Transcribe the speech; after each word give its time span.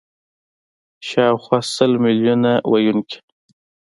شاوخوا 1.07 1.59
سل 1.75 1.91
میلیونه 2.03 2.51
ویونکي 2.71 3.19